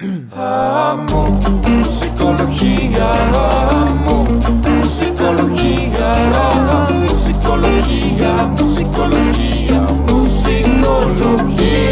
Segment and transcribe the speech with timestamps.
[0.00, 1.28] Amo
[1.68, 3.12] musicología,
[3.78, 6.14] amo musicología,
[6.48, 11.84] amo musicología, musicología, musicología.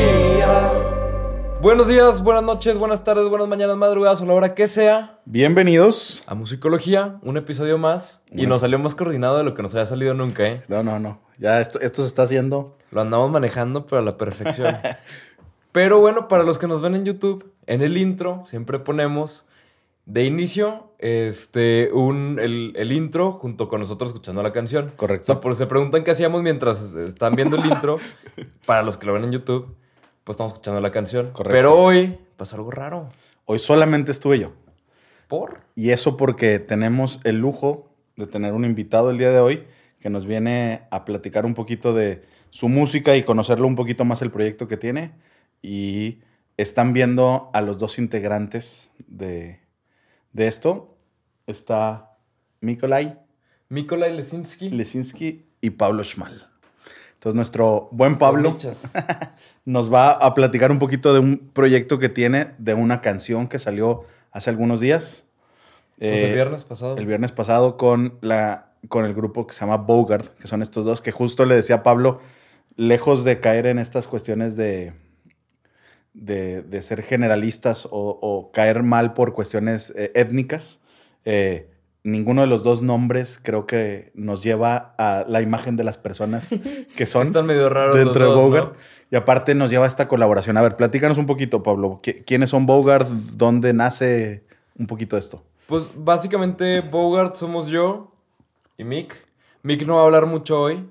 [1.60, 6.24] Buenos días, buenas noches, buenas tardes, buenas mañanas, madrugadas o la hora que sea Bienvenidos.
[6.26, 8.22] a Musicología, un episodio más.
[8.32, 10.64] Y nos salió más coordinado de lo que nos había salido nunca, ¿eh?
[10.66, 11.20] No, no, no.
[11.38, 12.76] Ya esto, esto se está haciendo.
[12.90, 14.74] Lo andamos manejando, pero a la perfección.
[15.72, 19.46] Pero bueno, para los que nos ven en YouTube, en el intro siempre ponemos
[20.04, 24.92] de inicio este, un, el, el intro junto con nosotros escuchando la canción.
[24.96, 25.32] Correcto.
[25.32, 27.98] O sea, por si se preguntan qué hacíamos mientras están viendo el intro,
[28.66, 29.74] para los que lo ven en YouTube,
[30.24, 31.30] pues estamos escuchando la canción.
[31.32, 31.52] Correcto.
[31.52, 33.08] Pero hoy pasó algo raro.
[33.44, 34.52] Hoy solamente estuve yo.
[35.28, 35.60] ¿Por?
[35.74, 39.64] Y eso porque tenemos el lujo de tener un invitado el día de hoy
[40.00, 44.20] que nos viene a platicar un poquito de su música y conocerlo un poquito más
[44.20, 45.12] el proyecto que tiene.
[45.62, 46.18] Y
[46.56, 49.60] están viendo a los dos integrantes de,
[50.32, 50.96] de esto.
[51.46, 52.16] Está
[52.60, 53.18] Mikolai
[53.68, 54.70] Mikolai Lesinski.
[54.70, 56.48] Lesinski y Pablo Schmal.
[57.14, 58.56] Entonces nuestro buen Pablo
[59.64, 63.58] nos va a platicar un poquito de un proyecto que tiene, de una canción que
[63.58, 65.24] salió hace algunos días.
[65.98, 66.96] Pues el Eh, viernes pasado.
[66.96, 70.84] el viernes pasado con, la, con el grupo que se llama Bogart, que son estos
[70.84, 72.20] dos, que justo le decía a Pablo,
[72.76, 74.92] lejos de caer en estas cuestiones de,
[76.14, 80.80] de, de ser generalistas o, o caer mal por cuestiones eh, étnicas,
[81.24, 81.68] eh,
[82.04, 86.50] ninguno de los dos nombres creo que nos lleva a la imagen de las personas
[86.96, 88.72] que son Están medio raros dentro los de Bogart.
[88.72, 88.78] ¿no?
[89.10, 90.56] Y aparte nos lleva a esta colaboración.
[90.56, 91.98] A ver, platícanos un poquito, Pablo.
[92.02, 93.06] ¿Qui- ¿Quiénes son Bogart?
[93.08, 94.42] ¿Dónde nace
[94.78, 95.42] un poquito esto?
[95.66, 98.10] Pues básicamente Bogart somos yo
[98.78, 99.14] y Mick.
[99.62, 100.84] Mick no va a hablar mucho hoy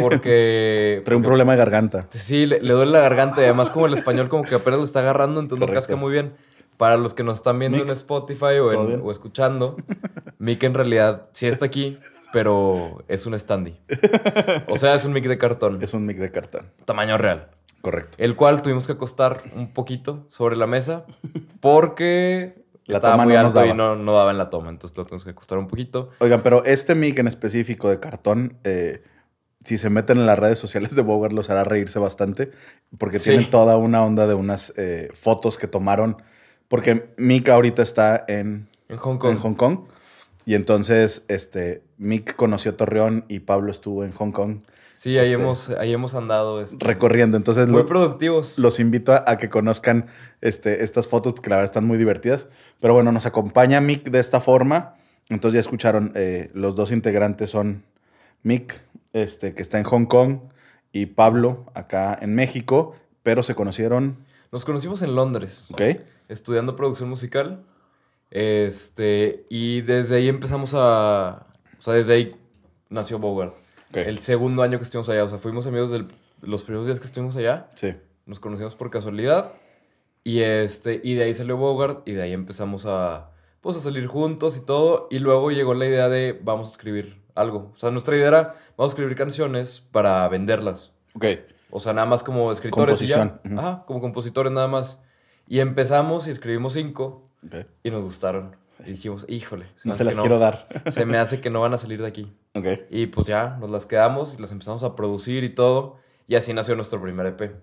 [0.00, 1.00] porque...
[1.04, 2.06] Trae un problema de garganta.
[2.10, 4.84] Sí, le, le duele la garganta y además como el español como que apenas lo
[4.84, 5.86] está agarrando, entonces no Correcto.
[5.86, 6.32] casca muy bien.
[6.76, 9.76] Para los que nos están viendo Mick, en Spotify o, o escuchando,
[10.38, 11.98] Mick en realidad sí está aquí,
[12.32, 13.76] pero es un standy.
[14.68, 16.66] O sea, es un Mick de cartón, Es un mic de cartón.
[16.86, 17.48] tamaño real.
[17.82, 18.16] Correcto.
[18.18, 21.04] El cual tuvimos que acostar un poquito sobre la mesa
[21.60, 22.59] porque
[22.90, 23.76] La estaba toma muy no nos alto y daba.
[23.76, 24.68] no, no daba en la toma.
[24.70, 26.10] Entonces lo tuvimos que acostar un poquito.
[26.18, 29.02] Oigan, pero este mic en específico de cartón, eh,
[29.64, 32.50] si se meten en las redes sociales de Bogart, los hará reírse bastante.
[32.98, 33.30] Porque Sí.
[33.30, 36.16] tienen toda una onda de unas eh, fotos que tomaron.
[36.68, 39.32] Porque Mick ahorita está en, En Hong Kong.
[39.32, 39.78] en Hong Kong.
[40.46, 44.60] Y entonces, este, Mick conoció Torreón y Pablo estuvo en Hong Kong
[44.94, 46.60] Sí, ahí, Este- hemos, ahí hemos andado.
[46.60, 47.38] este, recorriendo.
[47.38, 48.58] Entonces, muy lo- productivos.
[48.58, 50.06] los invito a, a que conozcan
[50.42, 52.48] este, estas fotos porque la verdad están muy divertidas.
[52.80, 54.96] Pero bueno, nos acompaña Mick de esta forma.
[55.30, 57.82] Entonces ya escucharon, eh, los dos integrantes son
[58.42, 58.78] Mick,
[59.14, 60.40] este, que está en Hong Kong,
[60.92, 64.18] y Pablo, acá en México, pero se conocieron,
[64.52, 65.82] Nos conocimos en Londres, ¿ok?
[66.28, 67.62] estudiando producción musical.
[68.30, 71.46] Este, y desde ahí empezamos a.
[71.78, 72.36] O sea, desde ahí
[72.88, 73.54] nació Bogart.
[73.90, 73.96] Ok.
[73.98, 75.24] El segundo año que estuvimos allá.
[75.24, 76.06] O sea, fuimos amigos de
[76.42, 77.68] los primeros días que estuvimos allá.
[77.74, 77.94] Sí,
[78.26, 79.52] Nos conocimos por casualidad.
[80.22, 82.06] Y este, y de ahí salió Bogart.
[82.08, 83.30] Y de ahí empezamos a.
[83.60, 85.08] Pues a salir juntos y todo.
[85.10, 87.72] Y luego llegó la idea de vamos a escribir algo.
[87.74, 90.92] O sea, nuestra idea era vamos a escribir canciones para venderlas.
[91.14, 91.24] ok.
[91.72, 93.18] O sea, nada más como escritores y ya.
[93.18, 93.60] Composición, ujú.
[93.60, 94.98] Ajá, como compositores nada más.
[95.46, 97.29] Y empezamos y escribimos cinco
[97.82, 98.56] y nos gustaron.
[98.84, 99.66] Y dijimos, híjole.
[99.84, 100.66] No se las quiero dar.
[100.86, 102.32] Se me hace que no van a salir de aquí.
[102.90, 105.98] Y pues ya, nos las quedamos y las empezamos a producir y todo.
[106.26, 107.56] Y así nació nuestro primer EP.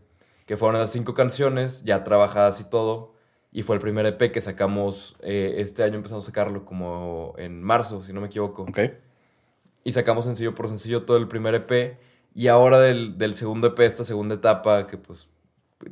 [0.46, 3.14] Que fueron las cinco canciones ya trabajadas y todo.
[3.52, 5.96] Y fue el primer EP que sacamos eh, este año.
[5.96, 8.66] Empezamos a sacarlo como en marzo, si no me equivoco.
[9.84, 11.98] Y sacamos sencillo por sencillo todo el primer EP.
[12.36, 15.28] Y ahora del, del segundo EP, esta segunda etapa, que pues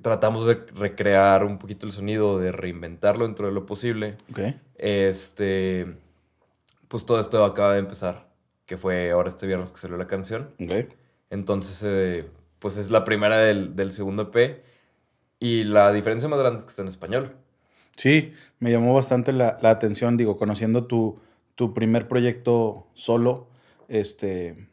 [0.01, 4.17] tratamos de recrear un poquito el sonido, de reinventarlo dentro de lo posible.
[4.31, 4.39] Ok.
[4.75, 5.97] Este,
[6.87, 8.27] pues todo esto acaba de empezar,
[8.65, 10.53] que fue ahora este viernes que salió la canción.
[10.59, 10.93] Ok.
[11.29, 12.29] Entonces, eh,
[12.59, 14.63] pues es la primera del, del segundo EP.
[15.39, 17.35] Y la diferencia más grande es que está en español.
[17.97, 21.19] Sí, me llamó bastante la, la atención, digo, conociendo tu,
[21.55, 23.47] tu primer proyecto solo,
[23.87, 24.67] este,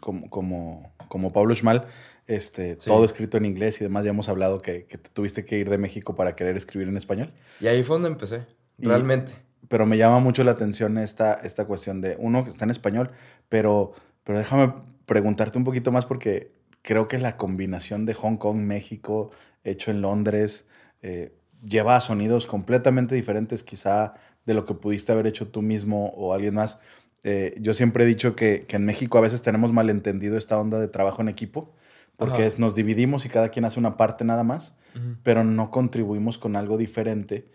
[0.00, 1.86] como, como, como Pablo Schmal,
[2.26, 2.88] este, Sí.
[2.88, 5.70] todo escrito en inglés y demás, ya hemos hablado que, que te tuviste que ir
[5.70, 8.46] de México para querer escribir en español, Y ahí fue donde empecé,
[8.78, 9.32] Y- realmente.
[9.68, 13.10] pero me llama mucho la atención esta, esta cuestión de, uno, que está en español,
[13.48, 13.92] pero,
[14.24, 14.74] pero déjame
[15.06, 16.52] preguntarte un poquito más porque
[16.82, 19.30] creo que la combinación de Hong Kong, México,
[19.64, 20.66] hecho en Londres,
[21.02, 21.34] eh,
[21.64, 24.14] lleva a sonidos completamente diferentes quizá
[24.46, 26.80] de lo que pudiste haber hecho tú mismo o alguien más.
[27.24, 30.78] Eh, yo siempre he dicho que, que en México a veces tenemos malentendido esta onda
[30.78, 31.74] de trabajo en equipo,
[32.16, 32.46] Porque Ajá.
[32.46, 34.76] es, nos dividimos y cada quien hace una parte nada más,
[35.22, 37.46] pero no contribuimos con algo diferente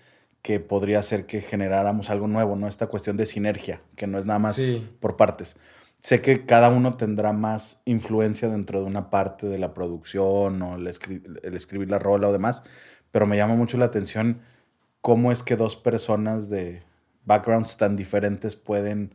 [0.41, 2.67] que podría hacer que generáramos algo nuevo, ¿no?
[2.67, 4.89] Esta cuestión de sinergia, que no es nada más Sí.
[5.01, 5.57] por partes.
[6.01, 10.75] Sé que cada uno tendrá más influencia dentro de una parte de la producción o
[10.75, 12.63] el, escri- el escribir la rola o demás,
[13.11, 14.39] pero me llama mucho la atención
[15.01, 16.83] cómo es que dos personas de
[17.25, 19.13] backgrounds tan diferentes pueden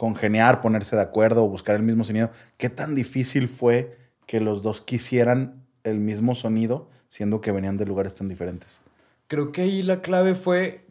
[0.00, 2.30] congeniar, ponerse de acuerdo o buscar el mismo sonido.
[2.56, 7.84] ¿Qué tan difícil fue que los dos quisieran el mismo sonido, siendo que venían de
[7.84, 8.80] lugares tan diferentes?
[9.26, 10.86] Creo que ahí la clave fue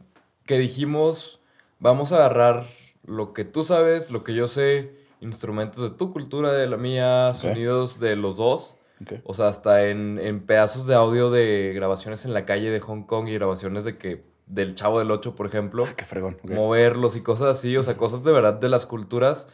[0.46, 1.42] que dijimos,
[1.80, 2.68] vamos a agarrar
[3.04, 4.92] lo que tú sabes, lo que yo sé,
[5.22, 8.76] instrumentos de tu cultura, de la mía, sonidos de los dos.
[9.24, 13.02] O sea, hasta en, en pedazos de audio de grabaciones en la calle de Hong
[13.08, 15.86] Kong y grabaciones de que del Chavo del Ocho, por ejemplo.
[15.88, 16.38] Ah, qué fregón.
[16.44, 19.48] moverlos y cosas así, o sea, cosas de verdad de las culturas,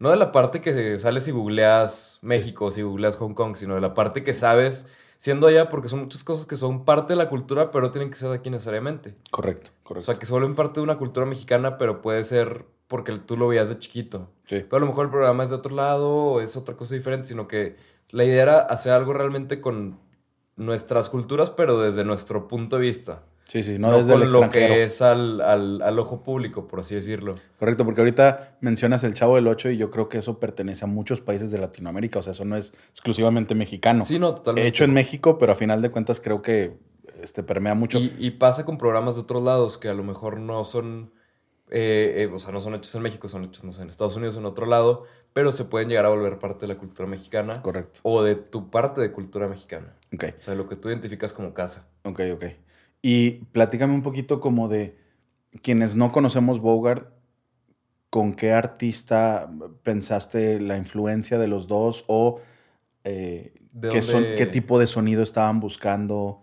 [0.00, 3.80] no de la parte que sales y googleas México, si googleas Hong Kong, sino de
[3.80, 4.86] la parte que sabes
[5.18, 8.08] siendo allá, porque son muchas cosas que son parte de la cultura, pero no tienen
[8.08, 9.16] que ser de aquí necesariamente.
[9.32, 10.12] Correcto, O correcto.
[10.12, 13.48] sea, que se vuelven parte de una cultura mexicana, pero puede ser porque tú lo
[13.48, 14.28] veías de chiquito.
[14.44, 14.60] sí.
[14.60, 17.26] Pero a lo mejor el programa es de otro lado o es otra cosa diferente,
[17.28, 17.76] sino que
[18.10, 19.98] la idea era hacer algo realmente con
[20.56, 23.22] nuestras culturas, pero desde nuestro punto de vista.
[23.48, 24.74] Sí, sí, no, No, desde el con lo extranjero.
[24.74, 27.34] que es al, al, al ojo público, por así decirlo.
[27.58, 30.88] Correcto, porque ahorita mencionas el Chavo del Ocho y yo creo que eso pertenece a
[30.88, 34.04] muchos países de Latinoamérica, o sea, eso no es exclusivamente mexicano.
[34.04, 34.68] Sí, no, totalmente.
[34.68, 36.76] Hecho en México, pero a final de cuentas creo que
[37.22, 37.98] este, permea mucho.
[37.98, 41.10] Y, y pasa con programas de otros lados que a lo mejor no son,
[41.70, 44.14] eh, eh, o sea, no son hechos en México, son hechos, no sé, en Estados
[44.14, 47.08] Unidos o en otro lado, pero se pueden llegar a volver parte de la cultura
[47.08, 48.00] mexicana Correcto.
[48.02, 49.94] o de tu parte de cultura mexicana.
[50.12, 51.86] Ok, O sea, lo que tú identificas como casa.
[52.04, 52.44] ok, ok.
[53.02, 54.96] Y platícame un poquito como de
[55.62, 57.08] quienes no conocemos Bogart,
[58.10, 59.50] ¿con qué artista
[59.82, 62.40] pensaste la influencia de los dos o
[63.04, 66.42] eh, ¿De qué, son, dónde- qué tipo de sonido estaban buscando?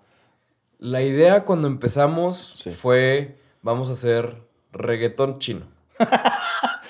[0.80, 2.70] La idea cuando empezamos Sí.
[2.72, 5.66] fue, vamos a hacer reggaetón chino.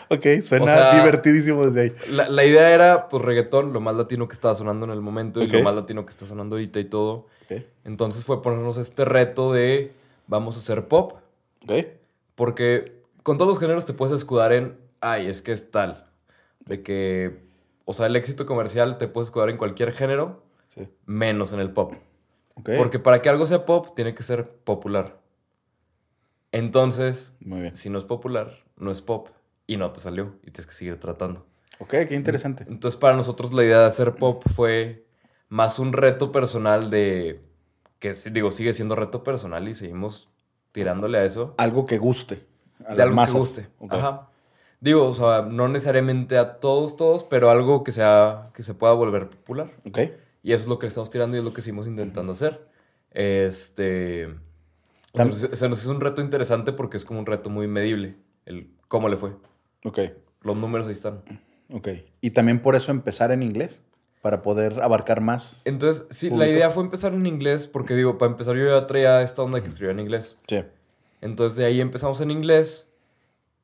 [0.09, 1.93] Ok, suena O sea, divertidísimo desde ahí.
[2.09, 5.41] La, la idea era, pues, reggaetón, lo más latino que estaba sonando en el momento
[5.41, 7.27] y lo más latino que está sonando ahorita y todo.
[7.45, 9.91] Ok, Entonces fue ponernos este reto de,
[10.27, 11.13] vamos a hacer pop,
[11.63, 11.73] ok,
[12.35, 16.05] porque con todos los géneros te puedes escudar en, ay, es que es tal.
[16.65, 17.43] De que,
[17.85, 20.87] o sea, el éxito comercial te puedes escudar en cualquier género, sí.
[21.05, 21.93] menos en el pop.
[22.55, 22.71] ok.
[22.77, 25.19] Porque para que algo sea pop, tiene que ser popular.
[26.51, 27.75] Entonces, Muy bien.
[27.75, 29.29] si no es popular, no es pop.
[29.67, 30.35] Y no te salió.
[30.43, 31.45] Y tienes que seguir tratando.
[31.79, 32.65] Ok, qué interesante.
[32.67, 35.05] Entonces, para nosotros la idea de hacer pop fue
[35.49, 37.41] más un reto personal de...
[37.99, 40.29] Que digo, sigue siendo reto personal y seguimos
[40.71, 41.55] tirándole a eso.
[41.57, 42.45] Algo que guste.
[42.85, 43.33] A de las algo masas.
[43.33, 43.67] que guste.
[43.89, 44.29] Ajá.
[44.79, 48.93] Digo, o sea, no necesariamente a todos, todos, pero algo que sea, que se pueda
[48.93, 49.71] volver popular.
[49.87, 49.99] Ok.
[50.43, 52.67] Y eso es lo que estamos tirando y es lo que seguimos intentando hacer.
[53.11, 54.35] Este.
[55.53, 58.17] se nos hizo un reto interesante porque es como un reto muy medible.
[58.45, 59.31] El cómo le fue.
[59.85, 59.99] Ok.
[60.41, 61.21] Los números ahí están.
[61.71, 61.87] Ok.
[62.21, 63.83] Y también por eso empezar en inglés.
[64.21, 65.61] Para poder abarcar más.
[65.65, 66.51] Entonces, sí, la Público.
[66.53, 69.67] idea fue empezar en inglés porque, digo, para empezar yo ya traía esta onda que
[69.67, 70.35] escribía en inglés.
[70.47, 70.63] Sí.
[71.21, 72.87] Entonces, de ahí empezamos en inglés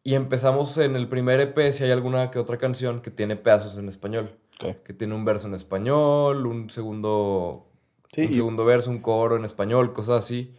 [0.04, 3.76] y empezamos en el primer EP, si hay alguna que otra canción que tiene pedazos
[3.80, 4.38] en español.
[4.64, 4.84] Ok.
[4.84, 7.66] Que tiene un verso en español, un segundo
[8.14, 10.54] Sí, un y- segundo verso, un coro en español, cosas así,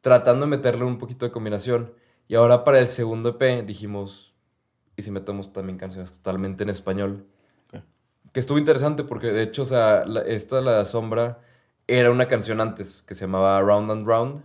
[0.00, 1.92] tratando de meterle un poquito de combinación.
[2.26, 4.31] Y ahora para el segundo EP dijimos,
[4.96, 7.26] ¿y si metemos también canciones totalmente en español?
[7.68, 7.82] Ok.
[8.32, 11.40] Que estuvo interesante porque de hecho, o sea, la- esta, la Sombra,
[11.86, 14.42] era una canción antes que se llamaba Round and Round.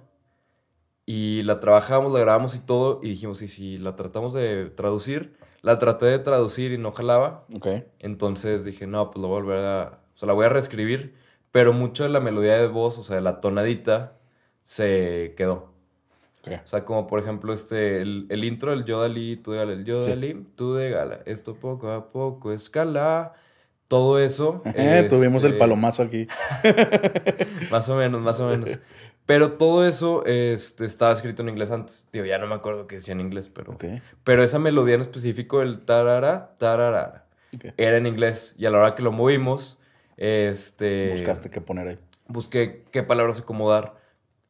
[1.06, 5.38] Y la trabajamos, la grabamos y todo, y dijimos, ¿y si la tratamos de traducir?
[5.62, 7.46] La traté de traducir y no jalaba.
[7.56, 7.68] Ok.
[8.00, 10.04] Entonces dije, no, pues lo voy a volver a...
[10.16, 11.16] O sea, la voy a reescribir,
[11.52, 14.18] pero mucho de la melodía de voz, o sea, de la tonadita,
[14.64, 15.72] se quedó.
[16.46, 19.86] O sea, como por ejemplo este, el, el intro del Yodali, tú de gala, el
[19.86, 23.34] Yodali, tú de gala, esto poco a poco escala,
[23.88, 24.62] todo eso.
[24.76, 26.28] Eh, Tuvimos el este, palomazo aquí.
[27.72, 28.78] Más o menos, más o menos.
[29.26, 32.08] Pero todo eso este, estaba escrito en inglés antes.
[32.14, 33.78] Digo, ya no me acuerdo qué decía en inglés, pero...
[34.24, 37.26] Pero esa melodía en específico, el tarara, tarara,
[37.76, 38.56] era en inglés.
[38.58, 39.78] Y a la hora que lo movimos,
[40.16, 41.12] este...
[41.12, 42.00] Buscaste qué poner ahí.
[42.30, 43.96] Busqué qué palabras acomodar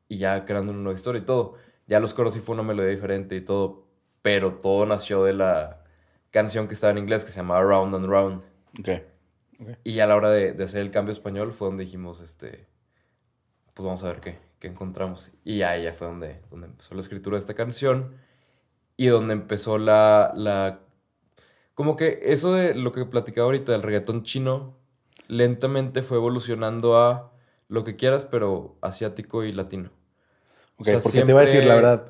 [0.07, 1.55] y ya creando una nueva historia y todo.
[1.87, 3.87] Ya los coros sí fue una melodía diferente y todo.
[4.21, 5.83] Pero todo nació de la
[6.31, 8.41] canción que estaba en inglés que se llamaba Round and Round.
[8.79, 8.89] Ok.
[9.83, 12.67] Y a la hora de, de hacer el cambio español fue donde dijimos, este...
[13.73, 15.31] Pues vamos a ver qué, qué encontramos.
[15.43, 18.15] Y ya, ya fue donde, donde empezó la escritura de esta canción.
[18.97, 20.79] Y donde empezó la, la...
[21.73, 24.75] Como que eso de lo que platicaba ahorita del reggaetón chino,
[25.27, 27.31] lentamente fue evolucionando a
[27.67, 29.91] lo que quieras, pero asiático y latino.
[30.77, 32.05] Ok, O sea, porque te iba a decir, la verdad,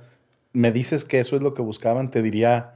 [0.53, 2.75] me dices que eso es lo que buscaban, te diría,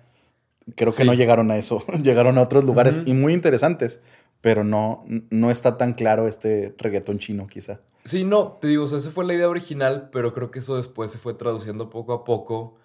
[0.75, 1.07] creo que Sí.
[1.07, 4.01] no llegaron a eso, llegaron a otros lugares y muy interesantes,
[4.41, 7.81] pero no, no está tan claro este reggaetón chino quizá.
[8.05, 10.77] Sí, no, te digo, o sea, esa fue la idea original, pero creo que eso
[10.77, 12.75] después se fue traduciendo poco a poco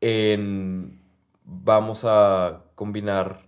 [0.00, 1.00] en
[1.44, 3.46] vamos a combinar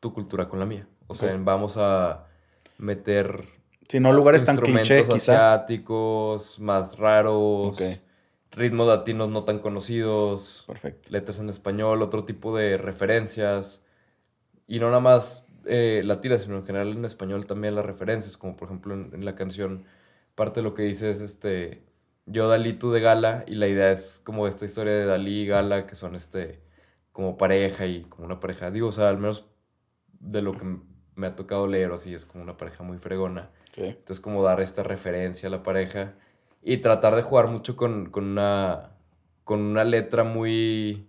[0.00, 0.86] tu cultura con la mía.
[1.06, 2.24] O sea, en vamos a
[2.78, 3.44] meter
[3.88, 5.54] Si no lugares tan cliché quizá.
[5.54, 7.76] asiáticos, más raros,
[8.52, 11.10] ritmos latinos no tan conocidos, perfecto.
[11.12, 13.82] letras en español, otro tipo de referencias.
[14.66, 18.56] Y no nada más eh, latinas, sino en general en español también las referencias, como
[18.56, 19.84] por ejemplo en, en la canción,
[20.34, 21.84] parte de lo que dice es este,
[22.26, 25.46] yo Dalí, tú de Gala, y la idea es como esta historia de Dalí y
[25.46, 26.62] Gala, que son este,
[27.12, 29.46] como pareja y como una pareja, digo, o sea, al menos
[30.20, 30.64] de lo que
[31.14, 33.50] me ha tocado leer o así, es como una pareja muy fregona.
[33.76, 36.14] Ok, Entonces, como dar esta referencia a la pareja
[36.62, 38.90] y tratar de jugar mucho con, con una,
[39.44, 41.08] con una letra muy...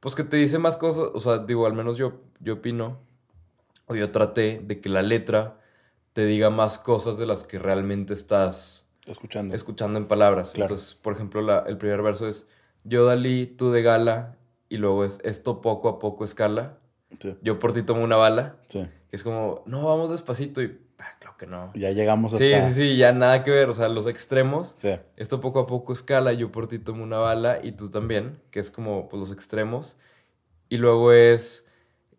[0.00, 2.98] Pues que te dice más cosas, o sea, digo, al menos yo, yo opino,
[3.86, 5.58] o yo traté de que la letra
[6.12, 9.54] te diga más cosas de las que realmente estás Escuchando.
[9.54, 10.52] escuchando en palabras.
[10.52, 10.72] Claro.
[10.74, 12.46] Entonces, por ejemplo, la- el primer verso es
[12.84, 14.36] yo Dalí, tú de gala,
[14.68, 16.78] y luego es esto poco a poco escala,
[17.20, 18.86] Sí, yo por ti tomo una bala, sí.
[19.08, 21.72] que es como, no, vamos despacito, y ah, claro que no.
[21.74, 22.44] Ya llegamos hasta...
[22.44, 24.74] Sí, sí, sí, ya nada que ver, o sea, los extremos.
[24.76, 28.40] Sí, Esto poco a poco escala, yo por ti tomo una bala y tú también,
[28.50, 29.96] que es como pues, los extremos.
[30.68, 31.66] Y luego es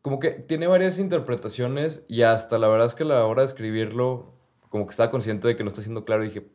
[0.02, 3.48] como que tiene varias interpretaciones y hasta la verdad es que a la hora de
[3.48, 4.32] escribirlo,
[4.70, 6.48] como que estaba consciente de que no está siendo claro y dije,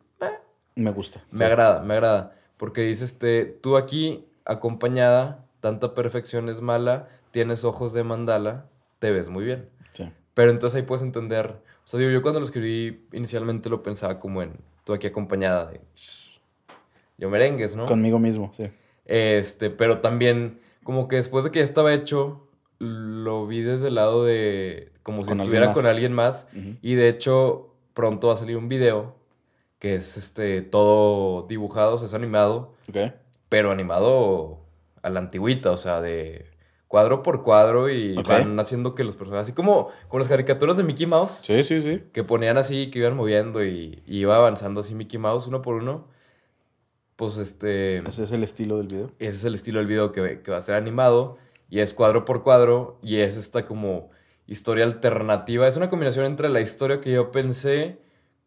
[0.75, 1.23] me gusta.
[1.31, 1.45] me Sí.
[1.45, 2.35] agrada, me agrada.
[2.57, 8.67] Porque dice, este, tú aquí acompañada, tanta perfección es mala, tienes ojos de mandala,
[8.99, 9.69] te ves muy bien.
[9.93, 10.11] Sí.
[10.35, 11.61] Pero entonces ahí puedes entender.
[11.93, 14.53] O sea, digo, yo cuando lo escribí inicialmente lo pensaba como en
[14.85, 15.81] tú aquí acompañada de.
[17.19, 17.85] Yo merengues, ¿no?
[17.85, 18.71] Conmigo mismo, sí.
[19.05, 23.97] Este, pero también, como que después de que ya estaba hecho, lo vi desde el
[23.97, 24.91] lado de.
[25.03, 26.49] como si alguien estuviera con alguien más.
[26.81, 29.15] Y de hecho, pronto va a salir un video
[29.79, 33.13] que es este todo dibujado, o sea, es animado, Ok.
[33.51, 34.61] pero animado
[35.03, 36.47] a la antigüita, o sea, de
[36.93, 38.29] cuadro por cuadro y Ok.
[38.29, 41.81] van haciendo que los personajes, así como con las caricaturas de Mickey Mouse, Sí, sí,
[41.81, 42.03] sí.
[42.13, 45.77] que ponían así, que iban moviendo y, y iba avanzando así Mickey Mouse uno por
[45.77, 46.07] uno,
[47.17, 49.11] pues este, Ese es el estilo del video.
[49.19, 51.39] ese es el estilo del video que, que va a ser animado
[51.71, 54.11] y es cuadro por cuadro y es esta como
[54.47, 58.01] historia alternativa, es una combinación entre la historia que yo pensé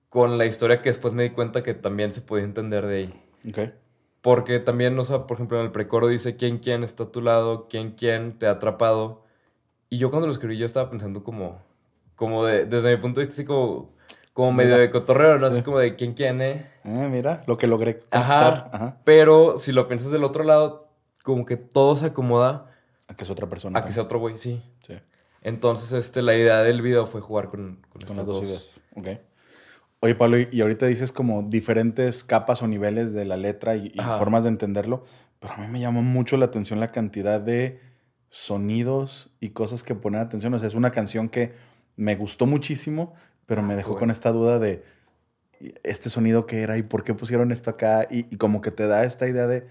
[0.09, 3.23] con la historia que después me di cuenta que también se podía entender de ahí.
[3.49, 3.59] Ok.
[4.25, 7.21] Porque también, o sea, por ejemplo, en el precoro dice quién, quién está a tu
[7.21, 9.21] lado, quién, quién te ha atrapado.
[9.87, 11.59] Y yo cuando lo escribí, yo estaba pensando como,
[12.15, 13.93] como de, desde mi punto de vista, así como,
[14.33, 15.45] como medio de cotorreo, ¿no?
[15.45, 15.61] Así Sí.
[15.61, 16.67] como de quién, quién, eh.
[16.83, 18.97] Ah, mira, lo que logré Ajá.
[19.03, 20.87] Pero si lo piensas del otro lado,
[21.23, 22.71] como que todo se acomoda
[23.07, 23.77] A que es otra persona.
[23.77, 24.63] a que sea otro güey, sí.
[24.81, 24.95] Sí.
[25.43, 28.49] Entonces, este, la idea del video fue jugar con, con Con estas las dos dos.
[28.49, 28.79] ideas.
[28.95, 29.07] Ok.
[30.05, 34.43] Oye, Pablo, y ahorita dices como diferentes capas o niveles de la letra y, formas
[34.43, 35.03] de entenderlo,
[35.39, 37.79] pero a mí me llamó mucho la atención la cantidad de
[38.29, 40.53] sonidos y cosas que poner atención.
[40.53, 41.49] O sea, es una canción que
[41.95, 43.15] me gustó muchísimo,
[43.47, 44.83] pero me Ah, dejó con esta duda de
[45.59, 48.69] "¿Y este sonido que era y por qué pusieron esto acá y, y como que
[48.69, 49.65] te da esta idea de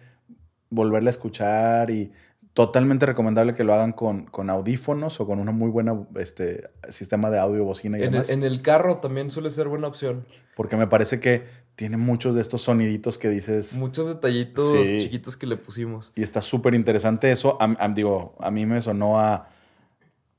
[0.69, 2.11] volverla a escuchar y
[2.55, 7.29] totalmente recomendable que lo hagan con, con audífonos o con una muy buena este, sistema
[7.29, 10.25] de audio, bocina y En el, en el carro también suele ser buena opción.
[10.57, 11.43] Porque me parece que
[11.75, 13.75] tiene muchos de estos soniditos que dices.
[13.77, 14.99] Muchos detallitos Sí.
[14.99, 16.13] chiquitos que le pusimos.
[16.15, 17.59] Y está súper interesante eso.
[17.61, 19.49] A, a- digo, a mí me sonó a,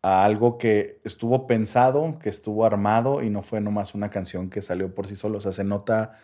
[0.01, 4.61] a algo que estuvo pensado, que estuvo armado y no fue nomás una canción que
[4.61, 5.39] salió por sí solo.
[5.39, 6.17] O sea, se nota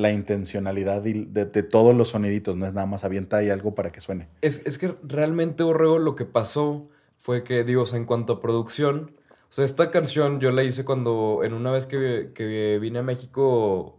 [0.00, 2.56] la intencionalidad de, de todos los soniditos.
[2.56, 4.28] No es nada más avienta ahí algo para que suene.
[4.42, 8.32] Es, es que realmente, Borrego, lo que pasó fue que, digo, o sea, en cuanto
[8.34, 9.12] a producción,
[9.48, 13.02] o sea, esta canción yo la hice cuando, en una vez que, que vine a
[13.02, 13.98] México,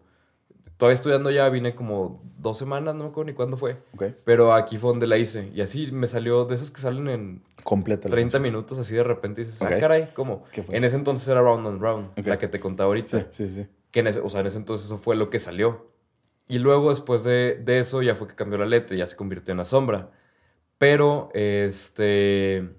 [0.77, 3.75] todavía estudiando ya, vine como dos semanas, no me acuerdo ni cuándo fue,
[4.25, 5.51] pero aquí fue donde la hice.
[5.53, 8.07] Y así me salió de esas que salen en Completa.
[8.09, 8.41] la 30 canción.
[8.41, 9.67] minutos, así de repente dices, Ok.
[9.71, 10.43] ah, caray, ¿cómo?
[10.51, 13.27] ¿Qué fue En ese entonces era Round and Round, la que te contaba ahorita.
[13.31, 13.67] Sí, sí, sí.
[13.91, 15.90] Que en ese, o sea, en ese entonces eso fue lo que salió.
[16.47, 19.15] Y luego después de, de eso ya fue que cambió la letra y ya se
[19.15, 20.11] convirtió en la sombra.
[20.77, 22.69] Pero, este,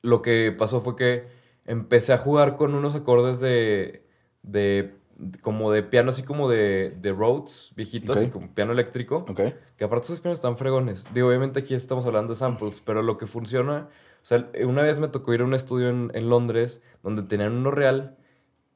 [0.00, 1.26] lo que pasó fue que
[1.64, 4.04] empecé a jugar con unos acordes de,
[4.42, 4.94] de
[5.42, 9.24] como de piano, así como de, de Rhodes, viejitos, así como piano eléctrico.
[9.28, 9.40] Ok.
[9.76, 11.06] Que aparte esos pianos están fregones.
[11.14, 13.88] Digo, obviamente aquí estamos hablando de samples, pero lo que funciona...
[14.22, 17.52] O sea, una vez me tocó ir a un estudio en, en Londres donde tenían
[17.52, 18.16] uno real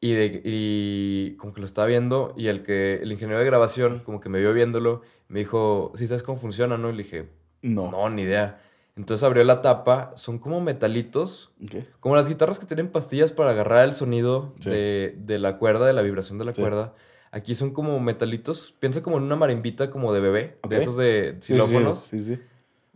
[0.00, 4.00] Y, de, y como que lo estaba viendo y el que el ingeniero de grabación
[4.00, 6.90] como que me vio viéndolo, me dijo, ¿sí sabes cómo funciona, no?
[6.90, 7.28] Y le dije,
[7.62, 7.90] No.
[7.90, 8.60] no, ni idea.
[8.96, 11.50] Entonces abrió la tapa, son como metalitos,
[12.00, 14.70] como las guitarras que tienen pastillas para agarrar el sonido Sí.
[14.70, 16.60] de, de la cuerda, de la vibración de la Sí.
[16.60, 16.94] cuerda.
[17.30, 21.36] Aquí son como metalitos, piensa como en una marimbita como de bebé, de esos de
[21.40, 22.00] xilófonos.
[22.00, 22.38] Sí, sí.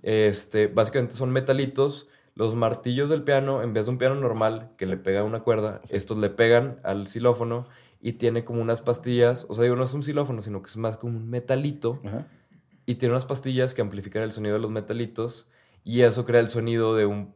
[0.03, 2.09] Este, básicamente son metalitos.
[2.35, 5.81] Los martillos del piano, en vez de un piano normal que le pega una cuerda,
[5.85, 5.97] Sí.
[5.97, 7.67] estos le pegan al xilófono
[8.01, 9.45] y tiene como unas pastillas.
[9.49, 12.01] O sea, digo, no es un xilófono, sino que es más como un metalito.
[12.05, 12.27] Ajá.
[12.87, 15.49] Y tiene unas pastillas que amplifican el sonido de los metalitos.
[15.85, 17.35] Y eso crea el sonido de un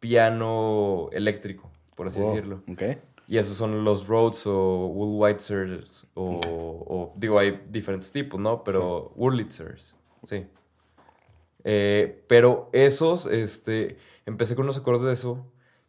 [0.00, 2.28] piano eléctrico, por así Wow.
[2.30, 2.62] decirlo.
[2.70, 2.82] Ok.
[3.28, 6.06] Y esos son los Rhodes o Woolwitzers.
[6.14, 8.62] O, o- digo, hay diferentes tipos, ¿no?
[8.64, 9.96] Pero Wurlitzers.
[10.26, 10.46] Sí.
[11.64, 15.46] Eh, pero esos, este, empecé con unos acordes de eso,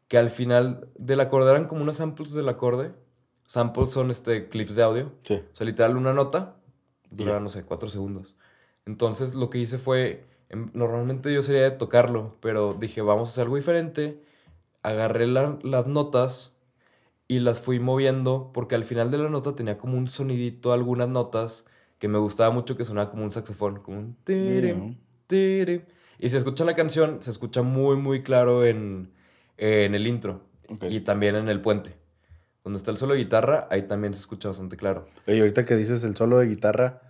[0.07, 2.93] que al final del acorde eran como unos samples del acorde.
[3.45, 5.11] Samples son este, clips de audio.
[5.23, 5.41] Sí.
[5.51, 6.55] O sea, literal, una nota
[7.11, 7.39] dura, Ya.
[7.39, 8.35] no sé, cuatro segundos.
[8.85, 13.31] Entonces, lo que hice fue, em, normalmente yo sería de tocarlo, pero dije, vamos a
[13.31, 14.21] hacer algo diferente.
[14.81, 16.51] Agarré la- las notas
[17.27, 21.07] y las fui moviendo, porque al final de la nota tenía como un sonidito, algunas
[21.07, 21.65] notas,
[21.99, 24.15] que me gustaba mucho, que sonaba como un saxofón, como un...
[24.25, 24.97] tirim,
[25.27, 25.81] tirim.
[26.19, 29.09] Y si escucha la canción, se escucha muy, muy claro en,
[29.57, 30.85] en el intro Ok.
[30.89, 31.95] y también en el puente.
[32.63, 35.07] Donde está el solo de guitarra, ahí también se escucha bastante claro.
[35.27, 37.01] Oye, ahorita que dices el solo de guitarra,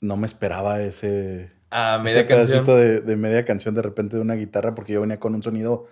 [0.00, 2.64] no me esperaba ese, A ese media canción.
[2.64, 5.42] pedacito de, de media canción de repente de una guitarra, porque yo venía con un
[5.42, 5.86] sonido,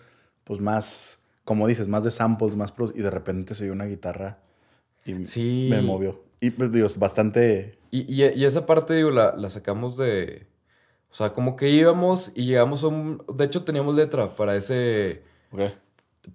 [0.45, 3.87] pues más, como dices, más de samples, más produ- y de repente se oyó una
[3.87, 4.39] guitarra
[5.07, 5.69] y Sí.
[5.71, 6.23] me movió.
[6.41, 7.79] Y pues digo, es bastante.
[7.91, 10.47] Y, y- y esa parte, digo, la, la sacamos de...
[11.11, 13.23] O sea, como que íbamos y llegamos a un...
[13.35, 15.23] De hecho, teníamos letra para ese...
[15.53, 15.61] Ok.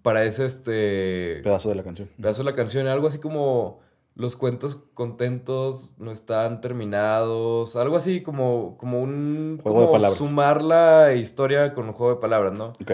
[0.01, 1.41] Para ese, este...
[1.43, 2.09] Pedazo de la canción.
[2.19, 2.87] pedazo de la canción.
[2.87, 3.81] Algo así como...
[4.15, 7.75] Los cuentos contentos no están terminados.
[7.75, 9.59] Algo así como, como un...
[9.63, 10.19] Juego de palabras.
[10.19, 12.73] Sumar la historia con un juego de palabras, ¿no?
[12.79, 12.91] Ok.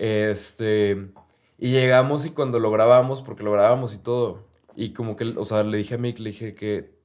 [0.00, 1.12] Este.
[1.58, 4.44] Y llegamos y cuando lo grabamos, porque lo grabamos y todo.
[4.74, 6.98] Y como que, o sea, le dije a Mick, le dije que.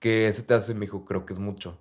[0.00, 1.78] Que ese te hace, me dijo, creo que es mucho.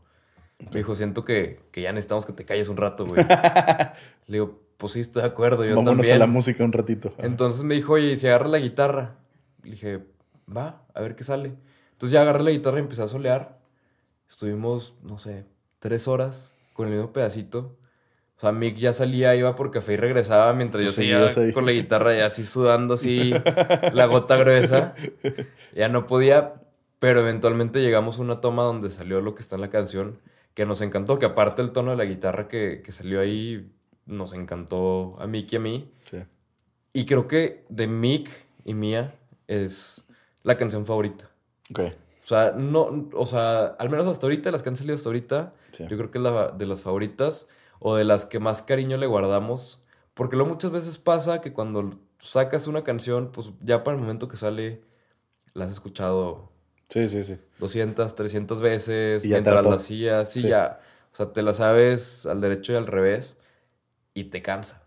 [0.71, 3.23] Me dijo, siento que, que ya necesitamos que te calles un rato, güey.
[4.27, 6.15] le digo, pues sí, estoy de acuerdo, yo Vámonos también.
[6.15, 7.13] a la música un ratito.
[7.17, 9.15] Entonces me dijo, oye, ¿y si agarra la guitarra?
[9.63, 9.99] Le dije,
[10.55, 11.53] va, a ver qué sale.
[11.93, 13.59] Entonces ya agarré la guitarra y empecé a solear.
[14.29, 15.45] Estuvimos, no sé,
[15.79, 17.77] tres horas con el mismo pedacito.
[18.37, 21.63] O sea, Mick ya salía, iba por café y regresaba mientras Tú yo seguía con
[21.63, 23.31] la guitarra ya así sudando, así,
[23.93, 24.95] la gota gruesa.
[25.75, 26.55] Ya no podía,
[26.97, 30.19] pero eventualmente llegamos a una toma donde salió lo que está en la canción,
[30.53, 33.71] que nos encantó, que aparte el tono de la guitarra que, que salió ahí,
[34.05, 35.91] nos encantó a Mick y a mí.
[36.09, 36.17] Sí.
[36.93, 38.29] Y creo que de Mick
[38.65, 39.15] y mía
[39.47, 40.03] es
[40.43, 41.29] la canción favorita.
[41.71, 41.79] Ok.
[42.23, 45.53] O sea, no, o sea, al menos hasta ahorita, las que han salido hasta ahorita,
[45.71, 45.85] Sí.
[45.89, 47.47] yo creo que es la de las favoritas
[47.79, 49.79] o de las que más cariño le guardamos.
[50.13, 54.27] Porque luego muchas veces pasa que cuando sacas una canción, pues ya para el momento
[54.27, 54.81] que sale,
[55.53, 56.50] la has escuchado
[56.91, 57.37] Sí, sí, sí.
[57.59, 60.47] 200, 300 veces, Y mientras la hacías, sí, Sí.
[60.49, 60.81] ya.
[61.13, 63.37] O sea, te la sabes al derecho y al revés
[64.13, 64.83] y te cansa.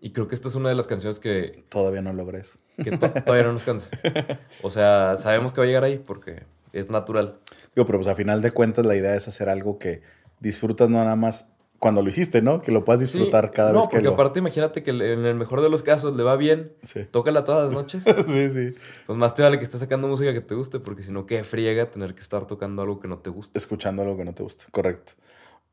[0.00, 2.58] Y creo que esta es una de las canciones que, Todavía no logres.
[2.82, 3.90] que to- todavía no nos cansa.
[4.62, 7.40] O sea, sabemos que va a llegar ahí porque es natural.
[7.74, 10.02] Digo, pero pues a final de cuentas la idea es hacer algo que
[10.40, 12.62] disfrutas no nada más cuando lo hiciste, ¿no?
[12.62, 14.14] Que lo puedas Sí, disfrutar cada no, vez que porque lo...
[14.14, 17.04] aparte imagínate que en el mejor de los casos le va bien, Sí.
[17.10, 18.74] tócala todas las noches, sí, sí.
[19.06, 21.44] pues más te vale que estés sacando música que te guste, porque si no, qué
[21.44, 23.58] friega tener que estar tocando algo que no te gusta.
[23.58, 25.12] Escuchando algo que no te gusta, correcto.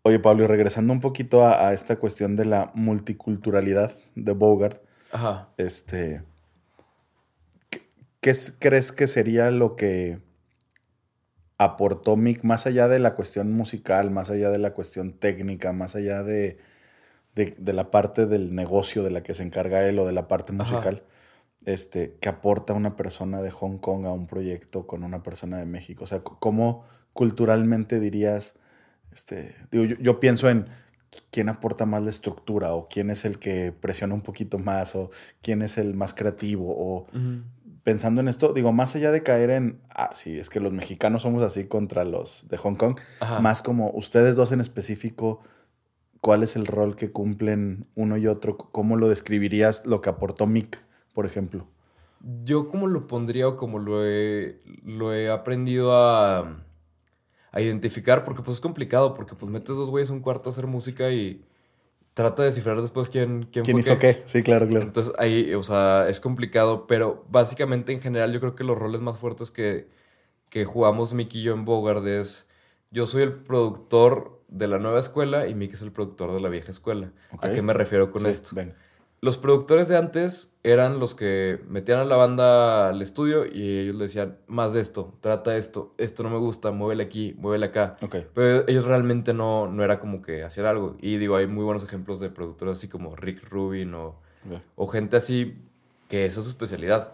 [0.01, 4.81] Oye, Pablo, y regresando un poquito a, a esta cuestión de la multiculturalidad de Bogart,
[5.11, 5.47] Ajá.
[5.57, 6.21] este...
[7.69, 7.81] ¿qué,
[8.19, 10.19] qué es- crees que sería lo que
[11.63, 15.95] aportó Mick más allá de la cuestión musical, más allá de la cuestión técnica, más
[15.95, 16.57] allá de,
[17.35, 20.27] de, de la parte del negocio de la que se encarga él o de la
[20.27, 20.63] parte Ajá.
[20.63, 21.03] musical?
[21.65, 25.65] Este, que aporta una persona de Hong Kong a un proyecto con una persona de
[25.65, 26.03] México.
[26.03, 28.55] O sea, ¿cómo culturalmente dirías,
[29.13, 30.67] este, digo, yo, yo pienso en
[31.31, 35.11] quién aporta más la estructura o quién es el que presiona un poquito más o
[35.41, 37.07] quién es el más creativo o
[37.83, 41.23] pensando en esto, digo, más allá de caer en, ah, sí, es que los mexicanos
[41.23, 43.39] somos así contra los de Hong Kong, Ajá.
[43.39, 45.41] más como ustedes dos en específico,
[46.21, 48.57] ¿cuál es el rol que cumplen uno y otro?
[48.57, 50.81] ¿Cómo lo describirías lo que aportó Mick,
[51.13, 51.67] por ejemplo?
[52.45, 56.63] Yo como lo pondría o como lo he, lo he aprendido a,
[57.51, 60.53] a identificar, porque pues es complicado, porque pues metes dos güeyes a un cuarto a
[60.53, 61.43] hacer música y,
[62.13, 64.21] trata de descifrar después quién, quién, ¿Quién fue hizo qué?
[64.25, 64.85] Sí, claro, claro.
[64.85, 69.01] Entonces ahí, o sea, es complicado, pero básicamente en general yo creo que los roles
[69.01, 69.87] más fuertes que,
[70.49, 72.47] que jugamos Mickey y yo en Bogard es,
[72.91, 76.49] yo soy el productor de la nueva escuela y Mickey es el productor de la
[76.49, 77.11] vieja escuela.
[77.39, 78.51] ¿A qué me refiero con Sí, esto?
[78.55, 78.75] venga.
[79.23, 83.95] Los productores de antes eran los que metían a la banda al estudio y ellos
[83.95, 87.95] le decían, más de esto, trata esto, esto no me gusta, muévele aquí, muévele acá.
[88.33, 90.97] Pero ellos realmente no, no era como que hacían algo.
[90.99, 94.19] Y digo, hay muy buenos ejemplos de productores así como Rick Rubin o,
[94.75, 95.55] o gente así
[96.09, 97.13] que esa es su especialidad.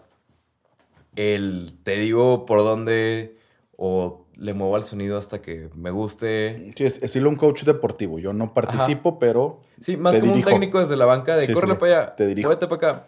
[1.14, 3.38] El te digo por dónde
[3.82, 6.72] o le muevo al sonido hasta que me guste.
[6.76, 8.18] Sí, es estilo un coach deportivo.
[8.18, 10.48] Yo no participo, pero Sí, más como dirijo.
[10.50, 12.50] un técnico desde la banca de Sí, para allá, Te dirijo.
[12.58, 13.06] para acá,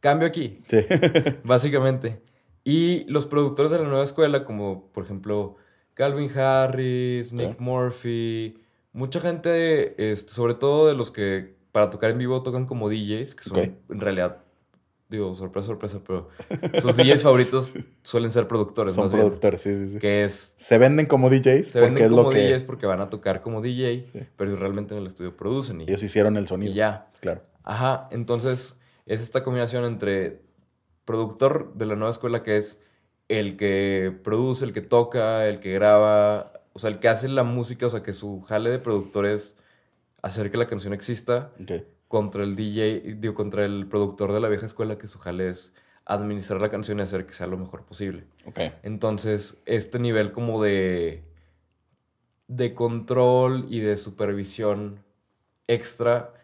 [0.00, 0.58] cambio aquí.
[0.68, 0.78] sí.
[1.44, 2.20] Básicamente.
[2.64, 5.54] Y los productores de la nueva escuela, como por ejemplo
[5.94, 7.60] Calvin Harris, Nick.
[7.60, 8.58] Murphy,
[8.92, 13.36] mucha gente, este, sobre todo de los que para tocar en vivo tocan como DJs,
[13.36, 14.38] que son en realidad,
[15.16, 16.28] digo, sorpresa, sorpresa, pero
[16.80, 17.72] sus DJs favoritos
[18.02, 19.98] suelen ser productores, Son más bien, productores, sí, sí, sí.
[19.98, 20.54] que es...
[20.56, 23.60] Se venden como DJs Se venden es como que DJs porque van a tocar como
[23.60, 24.20] DJ, Sí.
[24.36, 26.72] pero realmente en el estudio producen y, ellos hicieron el sonido.
[26.72, 27.08] y ya.
[27.20, 27.42] Claro.
[27.64, 30.42] Ajá, entonces es esta combinación entre
[31.04, 32.78] productor de la nueva escuela que es
[33.28, 37.42] el que produce, el que toca, el que graba, o sea, el que hace la
[37.44, 39.56] música, o sea, que su jale de productor es
[40.22, 41.72] hacer que la canción exista, Ok.
[42.12, 45.72] Contra el DJ, digo, contra el productor de la vieja escuela, que su jale es
[46.04, 48.26] administrar la canción y hacer que sea lo mejor posible.
[48.44, 48.60] Ok.
[48.82, 51.24] Entonces, este nivel como de,
[52.48, 55.02] de control y de supervisión
[55.68, 56.34] extra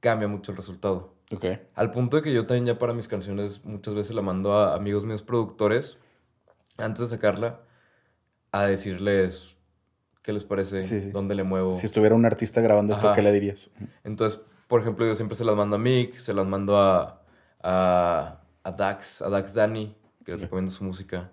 [0.00, 1.14] cambia mucho el resultado.
[1.32, 1.46] Ok.
[1.74, 4.74] Al punto de que yo también ya para mis canciones muchas veces la mando a
[4.74, 5.96] amigos míos productores
[6.76, 7.60] antes de sacarla
[8.52, 9.56] a decirles
[10.20, 11.10] qué les parece, Sí, sí.
[11.12, 11.72] dónde le muevo.
[11.72, 13.10] Si estuviera un artista grabando esto.
[13.14, 13.70] ¿qué le dirías?
[14.04, 17.22] Entonces, por ejemplo, yo siempre se las mando a Mick, se las mando a,
[17.62, 21.30] a, a Dax, a Dax Dani, que les recomiendo su música.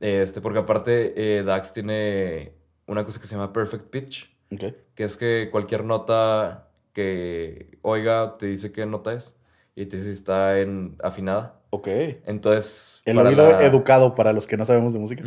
[0.00, 2.54] Este, porque aparte eh, Dax tiene
[2.86, 4.74] una cosa que se llama Perfect Pitch, Ok.
[4.94, 9.36] que es que cualquier nota que oiga te dice qué nota es
[9.76, 11.60] y te dice si está en afinada.
[11.70, 11.86] Ok.
[12.26, 15.22] Entonces, El oído la- educado para los que no sabemos de música.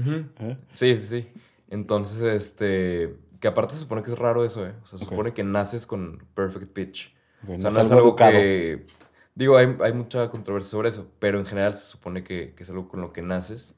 [0.74, 1.28] Sí, sí, sí.
[1.70, 4.74] Entonces, este, que aparte se supone que es raro eso, ¿eh?
[4.84, 7.14] O sea, se supone que naces con perfect pitch.
[7.46, 8.32] O sea, no es algo educado.
[8.32, 8.88] que...
[9.36, 12.70] Digo, hay, hay mucha controversia sobre eso, pero en general se supone que, que es
[12.70, 13.76] algo con lo que naces.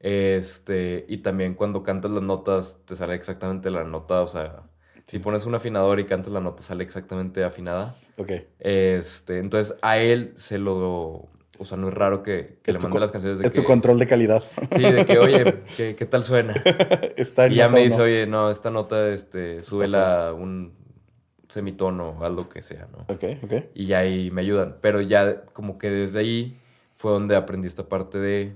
[0.00, 4.64] Este, y también cuando cantas las notas, te sale exactamente la nota, o sea,
[5.06, 7.90] si pones un afinador y cantas la nota, sale exactamente afinada.
[8.18, 8.32] Ok.
[8.58, 11.26] Este, entonces a él se lo...
[11.60, 13.60] O sea, no es raro que, que Es le mande las canciones de Es que...
[13.60, 14.42] tu control de calidad.
[14.74, 16.54] Sí, de que, oye, ¿qué, qué tal suena?
[17.16, 18.04] Está en Y ya me dice, no.
[18.04, 20.72] oye, no, esta nota, este, súbela un
[21.48, 23.00] semitono o algo que sea, ¿no?
[23.14, 23.52] Ok, ok.
[23.74, 24.76] Y ya ahí me ayudan.
[24.80, 26.56] Pero ya como que desde ahí
[26.96, 28.54] fue donde aprendí esta parte de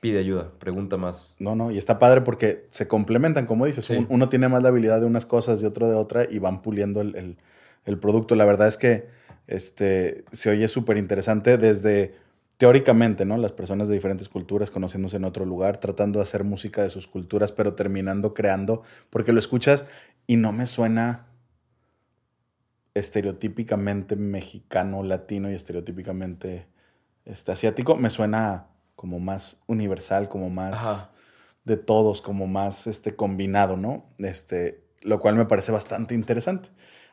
[0.00, 1.36] pide ayuda, pregunta más.
[1.38, 3.84] No, no, y está padre porque se complementan, como dices.
[3.84, 4.04] Sí.
[4.08, 7.00] Uno tiene más la habilidad de unas cosas y otro de otra y van puliendo
[7.00, 7.36] el, el-
[7.84, 8.34] el producto.
[8.36, 9.08] La verdad es que
[9.46, 12.14] este, se oye súper interesante desde
[12.56, 13.36] teóricamente, ¿no?
[13.38, 17.08] Las personas de diferentes culturas conociéndose en otro lugar, tratando de hacer música de sus
[17.08, 19.84] culturas, pero terminando creando, porque lo escuchas
[20.26, 21.26] y no me suena
[22.94, 26.66] estereotípicamente mexicano, latino y estereotípicamente
[27.24, 27.96] este, asiático.
[27.96, 31.10] Me suena como más universal, como más Ajá.
[31.64, 34.06] de todos, como más este, combinado, ¿no?
[34.18, 36.68] Este, lo cual me parece bastante interesante.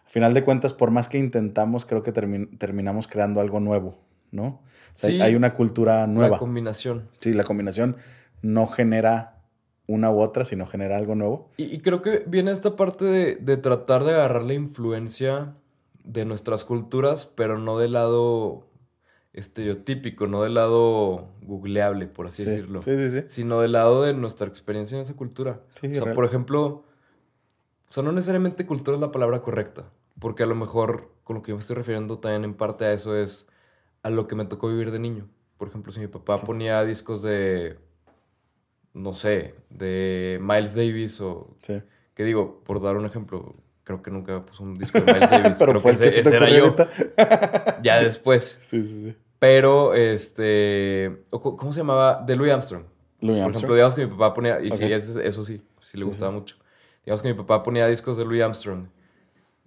[0.10, 4.00] Al final de cuentas, por más que intentamos, creo que termin- terminamos creando algo nuevo,
[4.32, 4.46] ¿no?
[4.46, 4.62] O
[4.96, 5.22] sea, Sí.
[5.22, 6.40] Hay una cultura La nueva.
[6.40, 7.08] combinación.
[7.20, 7.96] Sí, la combinación
[8.42, 9.44] no genera
[9.86, 11.52] una u otra, sino genera algo nuevo.
[11.58, 15.54] Y, y creo que viene esta parte de, de tratar de agarrar la influencia
[16.04, 18.66] de nuestras culturas, pero no del lado
[19.34, 22.82] estereotípico, no del lado googleable, por así sí, decirlo.
[22.82, 23.26] Sí, sí, sí.
[23.28, 25.62] sino del lado de nuestra experiencia en esa cultura.
[25.80, 26.84] Sí, o sea, por ejemplo,
[27.90, 31.42] o sea, no necesariamente cultura es la palabra correcta, porque a lo mejor con lo
[31.42, 33.48] que yo me estoy refiriendo también en parte a eso es
[34.04, 35.28] a lo que me tocó vivir de niño.
[35.58, 36.46] Por ejemplo, si mi papá Sí.
[36.46, 37.78] ponía discos de,
[38.94, 41.82] no sé, de Miles Davis o, sí.
[42.14, 45.58] que digo, por dar un ejemplo, creo que nunca puso un disco de Miles Davis,
[45.58, 46.76] Pero creo que que ese, era yo,
[47.84, 48.58] ya después.
[48.62, 49.16] Sí, sí, sí.
[49.40, 52.22] Pero, este, ¿cómo se llamaba?
[52.22, 52.84] De Louis Armstrong.
[53.22, 53.56] Louis Por Armstrong.
[53.56, 56.36] ejemplo, digamos que mi papá ponía, y sí, eso, eso sí, sí le gustaba sí,
[56.36, 56.40] sí.
[56.40, 56.56] mucho.
[57.10, 58.86] Digamos que mi papá ponía discos de Louis Armstrong.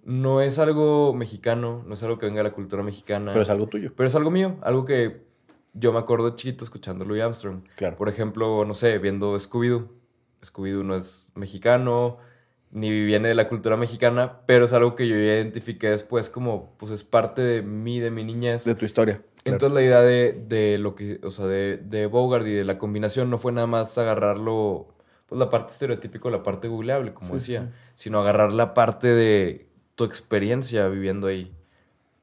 [0.05, 3.33] No es algo mexicano, no es algo que venga de la cultura mexicana.
[3.33, 3.91] Pero es algo tuyo.
[3.97, 5.25] pero es algo mío, algo que
[5.73, 7.63] yo me acuerdo chiquito escuchando Louis Armstrong.
[7.75, 7.97] Claro.
[7.97, 9.89] Por ejemplo, no sé, viendo Scooby-Doo.
[10.41, 12.19] Scooby-Doo no es mexicano,
[12.71, 16.93] ni viene de la cultura mexicana, pero es algo que yo identifiqué después como, pues
[16.93, 18.63] es parte de mí, de mi niñez.
[18.63, 19.15] De tu historia.
[19.17, 19.27] claro.
[19.43, 22.77] Entonces la idea de, de lo que, o sea, de, de Bogart y de la
[22.77, 24.92] combinación no fue nada más agarrarlo,
[25.33, 27.73] pues la parte estereotípica, la parte googleable, como Sí, decía, sí.
[27.95, 31.51] sino agarrar la parte de tu experiencia viviendo ahí.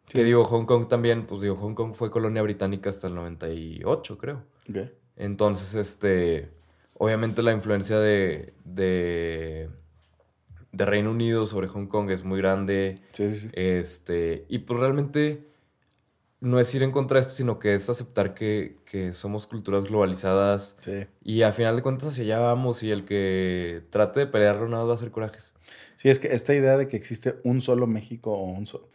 [0.07, 3.14] Sí, que digo, Hong Kong también, pues digo, Hong Kong fue colonia británica hasta el
[3.16, 4.42] 98, creo.
[5.16, 6.51] Entonces, este,
[6.94, 9.68] obviamente la influencia de, de,
[10.73, 12.94] de Reino Unido sobre Hong Kong es muy grande.
[13.12, 13.51] Sí, sí, sí.
[13.55, 15.49] Este, y pues realmente
[16.40, 19.85] no es ir en contra de esto, sino que es aceptar que, que somos culturas
[19.85, 21.07] globalizadas Sí.
[21.22, 24.85] y a final de cuentas hacia allá vamos y el que trate de pelearlo nada
[24.85, 25.53] va a hacer corajes.
[25.96, 28.88] Sí, es que esta idea de que existe un solo México o un solo...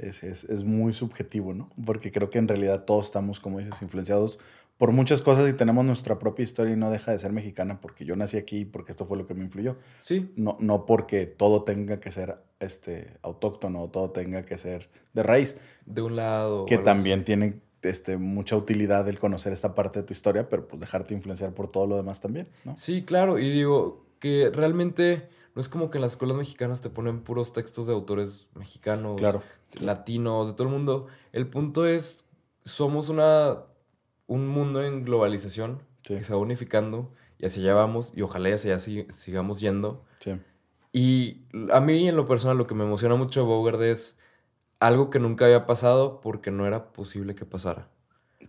[0.00, 1.70] Es, es- es muy subjetivo, ¿no?
[1.84, 4.38] Porque creo que en realidad todos estamos, como dices, influenciados
[4.78, 8.04] por muchas cosas y tenemos nuestra propia historia y no deja de ser mexicana porque
[8.04, 9.76] yo nací aquí y porque esto fue lo que me influyó.
[10.00, 14.88] Sí, No, no porque todo tenga que ser este, autóctono o todo tenga que ser
[15.14, 16.66] de raíz, de un lado.
[16.66, 16.84] que así.
[16.84, 21.14] también tiene este, mucha utilidad el conocer esta parte de tu historia, pero pues dejarte
[21.14, 22.76] influenciar por todo lo demás también, ¿no?
[22.76, 26.90] Sí, claro, y digo que realmente no es como que en las escuelas mexicanas te
[26.90, 29.42] ponen puros textos de autores mexicanos, Claro.
[29.80, 31.06] latinos, de todo el mundo.
[31.32, 32.24] El punto es,
[32.64, 33.58] somos una,
[34.26, 36.16] un mundo en globalización Sí.
[36.16, 39.60] que se va unificando y hacia allá vamos y ojalá y hacia allá sig- sigamos
[39.60, 40.04] yendo.
[40.20, 40.40] Sí.
[40.92, 44.16] Y a mí en lo personal lo que me emociona mucho de Bogart es
[44.80, 47.88] algo que nunca había pasado porque no era posible que pasara.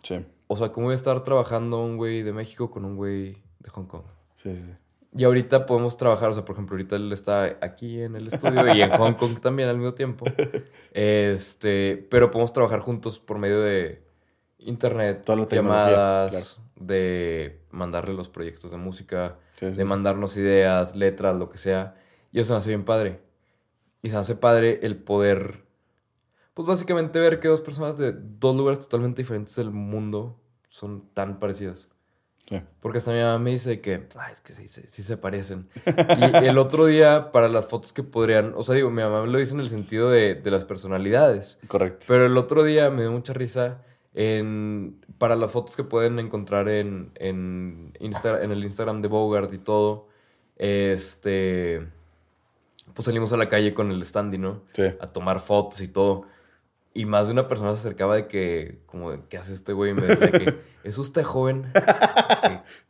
[0.03, 0.25] Sí.
[0.47, 3.69] O sea, ¿cómo voy a estar trabajando un güey de México con un güey de
[3.71, 4.03] Hong Kong?
[4.35, 4.71] Sí, sí, sí.
[5.15, 8.73] Y ahorita podemos trabajar, o sea, por ejemplo, ahorita él está aquí en el estudio
[8.75, 10.25] y en Hong Kong también al mismo tiempo.
[10.93, 14.03] Este, pero podemos trabajar juntos por medio de
[14.67, 20.37] internet, Toda la tecnología, llamadas, de mandarle los proyectos de música, Sí, sí, de mandarnos
[20.37, 21.95] ideas, letras, lo que sea.
[22.31, 23.21] Y eso me hace bien padre.
[24.03, 25.65] Y se me hace padre el poder,
[26.53, 31.39] pues básicamente ver que dos personas de dos lugares totalmente diferentes del mundo son tan
[31.39, 31.87] parecidas.
[32.47, 32.61] Sí.
[32.79, 35.67] Porque hasta mi mamá me dice que, "Ay, es que sí, sí, sí se parecen.
[35.85, 39.27] Y el otro día, para las fotos que podrían, o sea, digo, mi mamá me
[39.27, 41.57] lo dice en el sentido de, de las personalidades.
[41.67, 42.05] Correcto.
[42.07, 43.83] Pero el otro día me dio mucha risa
[44.19, 49.53] en, para las fotos que pueden encontrar en, en, Insta- en el Instagram de Bogart
[49.53, 50.07] y todo.
[50.55, 51.87] Este,
[52.95, 54.63] pues salimos a la calle con el standy, ¿no?
[54.73, 54.83] Sí.
[54.99, 56.23] a tomar fotos y todo.
[56.95, 59.91] Y más de una persona se acercaba de que, como, de, ¿qué hace este güey?
[59.91, 61.67] Y me decía que, ¿es usted joven?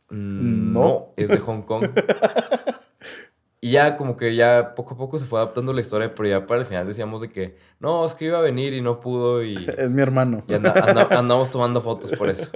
[0.08, 0.80] Que, "Mm, No.
[0.80, 1.90] no, es de Hong Kong.
[3.60, 6.46] Y ya como que ya poco a poco se fue adaptando la historia, pero ya
[6.46, 9.42] para el final decíamos de que, no, es que iba a venir y no pudo
[9.42, 10.44] y, Es mi hermano.
[10.46, 12.52] y anda- anda- andamos tomando fotos por eso.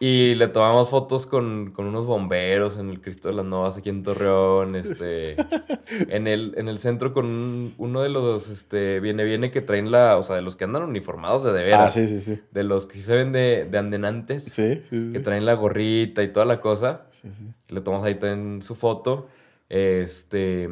[0.00, 3.88] Y le tomamos fotos con, con unos bomberos en el Cristo de las Novas aquí
[3.88, 5.36] en Torreón, este,
[6.08, 9.90] en el, en el centro con un- uno de los, este, viene, viene que traen
[9.90, 11.80] la, o sea, de los que andan uniformados de de veras.
[11.88, 12.38] Ah, sí, sí, sí.
[12.50, 15.10] De los que sí se ven de, de andenantes, Sí, sí, sí.
[15.14, 17.02] que traen la gorrita y toda la cosa.
[17.22, 17.46] Sí, sí.
[17.68, 19.28] Le tomamos ahí también su foto.
[19.72, 20.68] Este.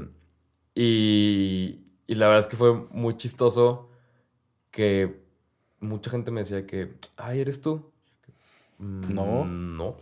[0.75, 3.89] Y, y la verdad es que fue muy chistoso
[4.71, 5.23] que
[5.81, 7.91] mucha gente me decía que, ay, ¿eres tú?
[8.79, 9.45] Mm, No.
[9.47, 9.97] No,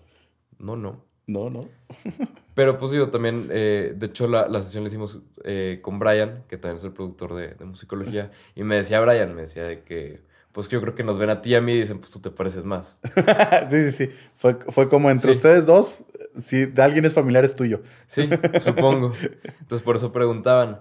[0.58, 1.04] no, no.
[1.28, 1.60] No, no.
[2.54, 6.44] Pero pues digo, también, eh, de hecho, la, la sesión la hicimos eh, con Brian,
[6.48, 9.82] que también es el productor de, de musicología, y me decía Brian, me decía de
[9.84, 11.98] que, pues que yo creo que nos ven a ti y a mí y dicen,
[12.00, 12.98] pues tú te pareces más.
[13.68, 14.10] sí, sí, sí.
[14.34, 15.36] Fue, fue como entre Sí.
[15.36, 16.04] ustedes dos,
[16.38, 17.82] si de alguien es familiar es tuyo.
[18.06, 18.28] Sí,
[18.60, 19.12] supongo.
[19.60, 20.80] Entonces por eso preguntaban.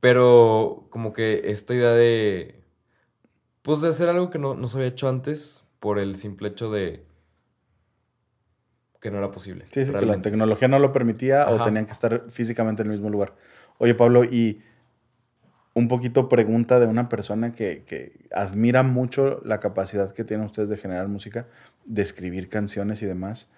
[0.00, 2.60] Pero como que esta idea de,
[3.62, 6.72] pues de hacer algo que no, no se había hecho antes por el simple hecho
[6.72, 7.04] de
[9.00, 9.66] que no era posible.
[9.70, 12.92] Sí, sí, que la tecnología no lo permitía o tenían que estar físicamente en el
[12.92, 13.34] mismo lugar.
[13.78, 14.62] Oye, Pablo, y
[15.74, 20.68] un poquito pregunta de una persona que, que admira mucho la capacidad que tienen ustedes
[20.68, 21.46] de generar música,
[21.84, 23.50] de escribir canciones y demás.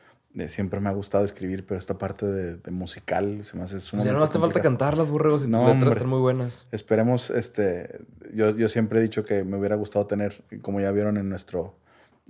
[0.48, 3.84] Siempre me ha gustado escribir, pero esta parte de, de musical se me hace Pues
[3.84, 5.90] sumamente ya no hace falta cantar las burregos y No, tus letras hombre.
[5.90, 6.66] están muy buenas.
[6.72, 8.00] Esperemos, este,
[8.34, 11.76] yo, yo siempre he dicho que me hubiera gustado tener, como ya vieron en nuestro,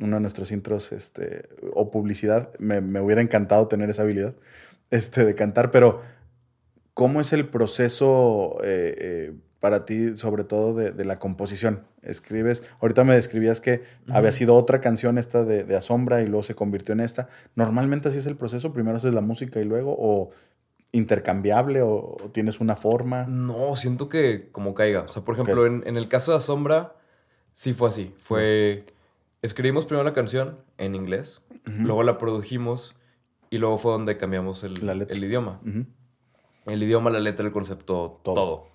[0.00, 4.34] uno de nuestros intros, este, o publicidad, me, me hubiera encantado tener esa habilidad,
[4.90, 6.02] este, de cantar, pero
[6.92, 9.32] ¿cómo es el proceso eh, eh,
[9.64, 11.84] para ti, sobre todo de, de la composición?
[12.02, 16.42] Escribes, ahorita me describías que había sido otra canción esta de, de Asombra y luego
[16.42, 17.30] se convirtió en esta.
[17.54, 18.74] ¿Normalmente así es el proceso?
[18.74, 20.32] ¿Primero haces la música y luego, o
[20.92, 21.88] intercambiable, o,
[22.22, 23.24] o tienes una forma?
[23.26, 25.00] No, siento que como caiga.
[25.00, 26.96] O sea, por ejemplo, en, en el caso de Asombra,
[27.54, 28.14] sí fue así.
[28.18, 28.84] Fue.
[29.40, 32.94] Escribimos primero la canción en inglés, luego la produjimos
[33.48, 34.76] y luego fue donde cambiamos el,
[35.08, 35.58] el idioma.
[36.66, 38.34] El idioma, la letra, el concepto, Todo.
[38.34, 38.66] todo.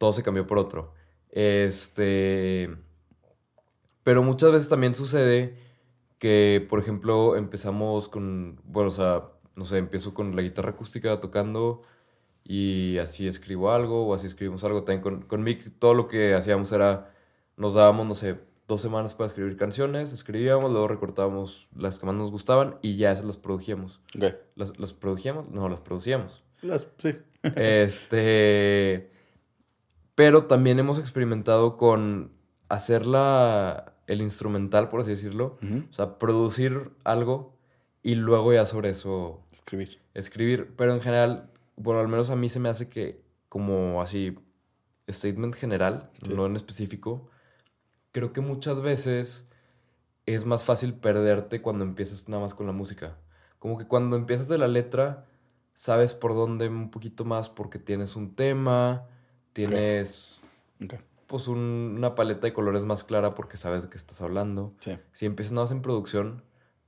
[0.00, 0.94] Todo, se cambió por otro.
[1.28, 2.74] Este.
[4.02, 5.58] Pero muchas veces también sucede
[6.18, 8.58] que, por ejemplo, empezamos con.
[8.64, 9.24] Bueno, o sea,
[9.56, 11.82] no sé, empiezo con la guitarra acústica tocando
[12.44, 14.84] y así escribo algo o así escribimos algo.
[14.84, 17.12] También con, con Mick, todo lo que hacíamos era.
[17.58, 22.14] Nos dábamos, no sé, dos semanas para escribir canciones, escribíamos, luego recortábamos las que más
[22.14, 24.00] nos gustaban y ya esas las produjíamos.
[24.16, 24.32] Ok.
[24.56, 25.50] ¿Las, las produjíamos?
[25.50, 26.42] No, las producíamos.
[26.62, 27.18] Las- sí.
[27.56, 29.10] Este.
[30.14, 32.32] Pero también hemos experimentado con
[32.68, 35.58] hacer la, el instrumental, por así decirlo.
[35.62, 35.84] Ujú.
[35.90, 37.56] O sea, producir algo
[38.02, 40.00] y luego ya sobre eso Escribir.
[40.14, 40.74] escribir.
[40.76, 44.34] Pero en general, bueno, al menos a mí se me hace que, como así,
[45.08, 46.32] statement general, Sí.
[46.34, 47.28] no en específico,
[48.12, 49.48] creo que muchas veces
[50.26, 53.16] es más fácil perderte cuando empiezas nada más con la música.
[53.58, 55.26] Como que cuando empiezas de la letra,
[55.74, 59.06] sabes por dónde un poquito más porque tienes un tema,
[59.68, 60.40] tienes
[61.26, 64.74] pues un- una paleta de colores más clara porque sabes de qué estás hablando.
[64.78, 64.98] Sí.
[65.12, 66.42] Si empiezas nada más en producción,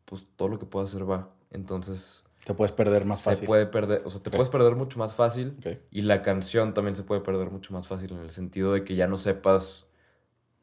[0.04, 1.30] pues todo lo que puedas hacer va.
[1.50, 3.46] Entonces Te puedes perder más se fácil.
[3.46, 5.56] puede perder, o sea, te puedes perder mucho más fácil
[5.92, 8.96] y la canción también se puede perder mucho más fácil en el sentido de que
[8.96, 9.86] ya no sepas,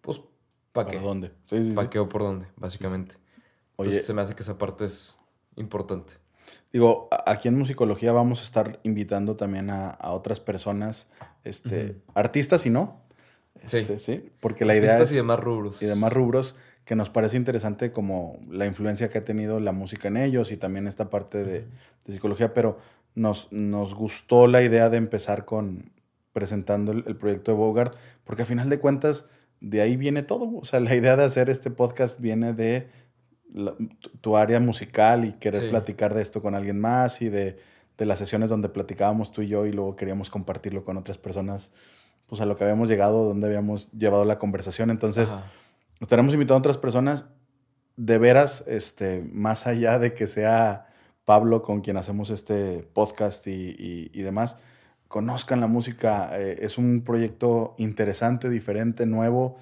[0.02, 0.19] pues,
[0.74, 1.06] ¿para ¿Para qué?
[1.06, 1.28] dónde?
[1.45, 1.74] Sí, sí, sí.
[1.74, 2.48] ¿Para qué o por dónde?
[2.58, 3.15] Básicamente.
[3.78, 5.15] Oye, Entonces se me hace que esa parte es
[5.56, 6.13] importante.
[6.71, 11.07] Digo, aquí en musicología vamos a estar invitando también a, a otras personas,
[11.43, 13.01] este, artistas y no.
[13.65, 13.79] Sí.
[13.79, 14.29] Este, sí.
[14.39, 15.81] Porque la idea Artistas es, y demás rubros.
[15.81, 20.07] y demás rubros que nos parece interesante como la influencia que ha tenido la música
[20.07, 21.59] en ellos y también esta parte de,
[22.05, 22.79] de psicología, pero
[23.15, 25.91] nos, nos gustó la idea de empezar con
[26.33, 29.27] presentando el, el proyecto de Bogart, porque a final de cuentas
[29.59, 30.57] de ahí viene todo.
[30.57, 32.88] O sea, la idea de hacer este podcast viene de
[33.53, 33.75] la-
[34.21, 35.69] tu, área musical y querer Sí.
[35.69, 37.57] platicar de esto con alguien más y de,
[37.97, 41.71] de las sesiones donde platicábamos tú y yo y luego queríamos compartirlo con otras personas,
[42.27, 44.89] pues a lo que habíamos llegado, donde habíamos llevado la conversación.
[44.89, 45.45] Entonces, Ajá.
[45.99, 47.25] estaremos invitando a otras personas
[47.97, 50.88] de veras, este, más allá de que sea
[51.25, 54.59] Pablo con quien hacemos este podcast y, y- y demás,
[55.07, 56.29] conozcan la música.
[56.39, 59.57] eh, es un proyecto interesante, diferente, nuevo,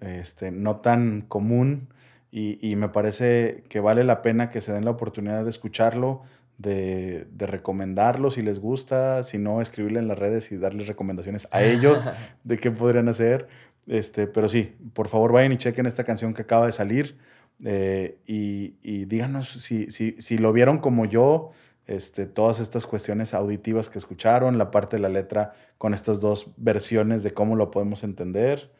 [0.00, 1.88] este, no tan común
[2.32, 6.22] y, y me parece que vale la pena que se den la oportunidad de escucharlo,
[6.56, 11.46] de, de recomendarlo si les gusta, si no, escribirle en las redes y darles recomendaciones
[11.50, 12.08] a ellos
[12.44, 13.46] de qué podrían hacer.
[13.86, 17.18] Este, pero sí, por favor vayan y chequen esta canción que acaba de salir
[17.64, 21.50] eh, y, y díganos si, si, si lo vieron como yo,
[21.86, 26.46] este, todas estas cuestiones auditivas que escucharon, la parte de la letra con estas dos
[26.56, 28.70] versiones de cómo lo podemos entender.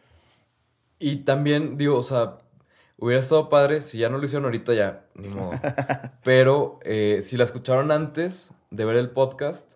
[0.98, 2.38] Y también, digo, o sea,
[2.98, 5.50] hubiera estado padre, si ya no lo hicieron ahorita ya, ni modo.
[6.24, 9.74] Pero eh, si la escucharon antes de ver el podcast,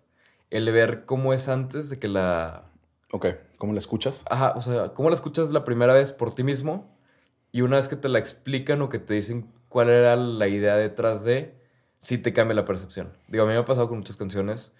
[0.49, 2.63] el de ver cómo es antes de que la...
[3.11, 3.27] Ok,
[3.57, 4.25] ¿cómo la escuchas?
[4.29, 6.95] Ajá, o sea, cómo la escuchas la primera vez por ti mismo
[7.51, 10.75] y una vez que te la explican o que te dicen cuál era la idea
[10.75, 11.55] detrás de,
[11.97, 13.13] sí te cambia la percepción.
[13.27, 14.73] Digo, a mí me ha pasado con muchas canciones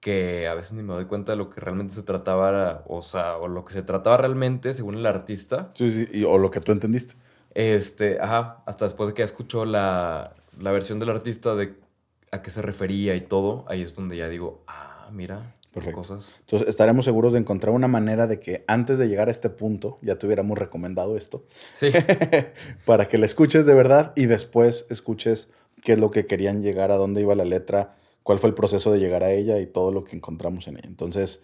[0.00, 3.36] que a veces ni me doy cuenta de lo que realmente se trataba, o sea,
[3.36, 5.70] o lo que se trataba realmente según el artista.
[5.74, 7.14] Sí, sí, y- o lo que tú entendiste.
[7.54, 11.74] Este, ajá, hasta después de que escuchó la, la versión del artista de
[12.32, 15.98] a qué se refería y todo, ahí es donde ya digo, ah, mira, Perfecto.
[15.98, 16.34] cosas.
[16.40, 19.98] Entonces estaremos seguros de encontrar una manera de que antes de llegar a este punto
[20.02, 21.44] ya te hubiéramos recomendado esto.
[21.72, 21.90] Sí,
[22.84, 25.50] para que la escuches de verdad y después escuches
[25.82, 28.92] qué es lo que querían llegar, a dónde iba la letra, cuál fue el proceso
[28.92, 30.88] de llegar a ella y todo lo que encontramos en ella.
[30.88, 31.42] Entonces,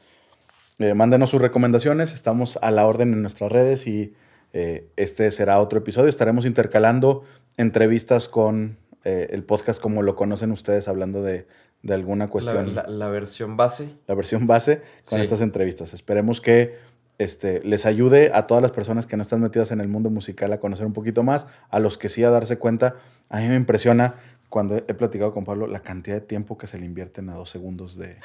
[0.78, 4.14] eh, mándenos sus recomendaciones, estamos a la orden en nuestras redes y
[4.52, 6.08] eh, este será otro episodio.
[6.08, 7.24] Estaremos intercalando
[7.56, 11.46] entrevistas con eh, el podcast como lo conocen ustedes, hablando de,
[11.82, 13.88] de alguna cuestión la- la versión base.
[14.06, 15.24] la versión base con Sí.
[15.24, 15.94] estas entrevistas.
[15.94, 16.74] Esperemos que
[17.18, 20.52] este, les ayude a todas las personas que no están metidas en el mundo musical
[20.52, 22.96] a conocer un poquito más, a los que sí a darse cuenta.
[23.30, 24.16] A mí me impresiona
[24.50, 27.48] cuando he platicado con Pablo la cantidad de tiempo que se le invierten a dos
[27.50, 28.16] segundos de,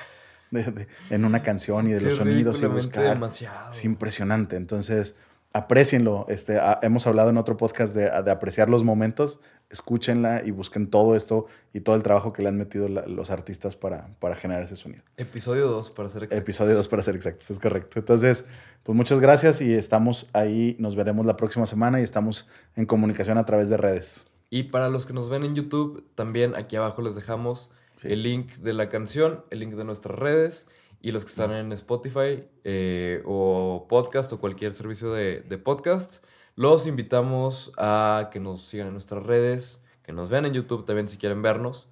[0.52, 3.04] de- de- en una canción y de Sí, los sonidos y buscar.
[3.14, 3.72] demasiado.
[3.72, 4.58] Es impresionante.
[4.58, 5.16] Entonces,
[5.54, 6.26] aprecienlo.
[6.30, 9.40] Este, a- hemos hablado en otro podcast de, de apreciar los momentos.
[9.70, 13.30] Escúchenla y busquen todo esto y todo el trabajo que le han metido la- los
[13.32, 15.04] artistas para, para generar ese sonido.
[15.18, 16.42] Episodio 2, para ser exacto.
[16.42, 18.00] Episodio 2 para ser exactos, es correcto.
[18.00, 18.46] Entonces,
[18.84, 23.38] pues muchas gracias y estamos ahí, nos veremos la próxima semana y estamos en comunicación
[23.38, 24.26] a través de redes.
[24.50, 28.08] Y para los que nos ven en YouTube, también aquí abajo les dejamos Sí.
[28.12, 30.66] el link de la canción, el link de nuestras redes
[31.02, 36.22] y los que están en Spotify eh, o podcast o cualquier servicio de, de podcasts.
[36.56, 41.08] Los invitamos a que nos sigan en nuestras redes, que nos vean en YouTube también
[41.08, 41.88] si quieren vernos.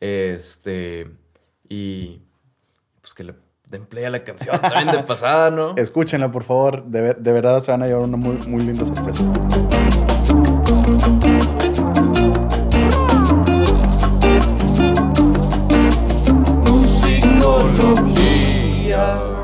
[0.00, 1.10] Este,
[1.68, 2.22] y
[3.00, 3.34] pues que le
[3.68, 5.74] den play a la canción también de pasada, ¿no?
[5.76, 6.84] Escúchenla, por favor.
[6.84, 9.24] De, de verdad se van a llevar una muy, muy linda sorpresa.
[19.00, 19.39] go.